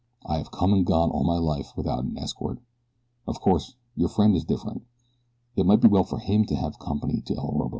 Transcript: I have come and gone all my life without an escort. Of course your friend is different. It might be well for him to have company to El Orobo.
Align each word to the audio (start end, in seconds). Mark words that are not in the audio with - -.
I 0.25 0.37
have 0.39 0.49
come 0.49 0.73
and 0.73 0.83
gone 0.83 1.11
all 1.11 1.23
my 1.23 1.37
life 1.37 1.73
without 1.77 2.03
an 2.05 2.17
escort. 2.17 2.57
Of 3.27 3.39
course 3.39 3.75
your 3.95 4.09
friend 4.09 4.35
is 4.35 4.43
different. 4.43 4.81
It 5.55 5.67
might 5.67 5.79
be 5.81 5.89
well 5.89 6.05
for 6.05 6.17
him 6.17 6.43
to 6.45 6.55
have 6.55 6.79
company 6.79 7.21
to 7.27 7.35
El 7.35 7.51
Orobo. 7.51 7.69